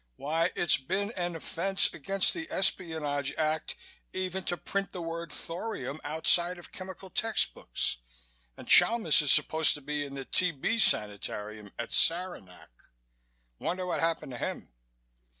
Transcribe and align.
Why, 0.15 0.49
it's 0.55 0.77
been 0.77 1.11
an 1.11 1.35
offense 1.35 1.93
against 1.93 2.33
the 2.33 2.47
Espionage 2.49 3.35
Act, 3.37 3.75
even 4.13 4.43
to 4.45 4.57
print 4.57 4.93
the 4.93 5.01
word 5.03 5.31
'thorium' 5.31 6.01
outside 6.03 6.57
of 6.57 6.71
chemical 6.71 7.11
textbooks, 7.11 7.97
and 8.57 8.67
Chalmis 8.67 9.21
is 9.21 9.31
supposed 9.31 9.75
to 9.75 9.81
be 9.81 10.03
in 10.03 10.15
the 10.15 10.25
T.B. 10.25 10.79
sanitarium 10.79 11.71
at 11.77 11.93
Saranac. 11.93 12.71
Wonder 13.59 13.85
what 13.85 13.99
happened 13.99 14.31
to 14.31 14.39
him?" 14.39 14.73